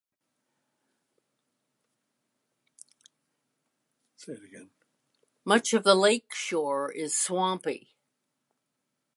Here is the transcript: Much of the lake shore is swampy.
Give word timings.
Much 5.45 5.73
of 5.73 5.83
the 5.83 5.93
lake 5.93 6.33
shore 6.33 6.91
is 6.91 7.15
swampy. 7.15 7.93